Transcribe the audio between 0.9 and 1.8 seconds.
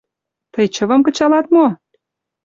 кычалат мо?